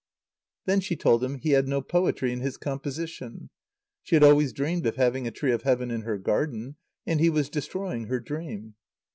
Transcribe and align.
Then 0.65 0.79
she 0.79 0.95
told 0.95 1.23
him 1.23 1.35
he 1.35 1.51
had 1.51 1.67
no 1.67 1.79
poetry 1.79 2.33
in 2.33 2.39
his 2.39 2.57
composition. 2.57 3.49
She 4.01 4.15
had 4.15 4.23
always 4.23 4.51
dreamed 4.51 4.87
of 4.87 4.95
having 4.95 5.27
a 5.27 5.31
tree 5.31 5.51
of 5.51 5.61
Heaven 5.61 5.91
in 5.91 6.01
her 6.01 6.17
garden; 6.17 6.75
and 7.05 7.19
he 7.19 7.29
was 7.29 7.49
destroying 7.51 8.05
her 8.05 8.19
dream. 8.19 8.73